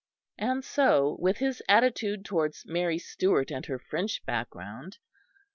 And 0.39 0.65
so 0.65 1.15
with 1.19 1.37
his 1.37 1.61
attitude 1.69 2.25
towards 2.25 2.65
Mary 2.65 2.97
Stuart 2.97 3.51
and 3.51 3.67
her 3.67 3.77
French 3.77 4.25
background. 4.25 4.97